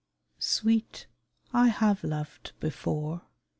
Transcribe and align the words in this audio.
SWEET, 0.39 1.05
I 1.53 1.67
have 1.67 2.03
loved 2.03 2.53
before. 2.59 3.21